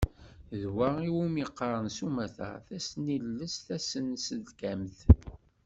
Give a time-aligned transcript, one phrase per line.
[0.59, 4.97] D wa iwumi qqaren s umata: Tasnilest tasenselkamt.